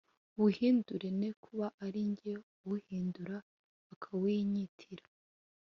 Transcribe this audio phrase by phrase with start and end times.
[0.37, 2.33] uwuhindūre ne kuba ari jye
[2.65, 3.37] uwuhindūra,
[3.87, 5.05] bakawunyitirira.”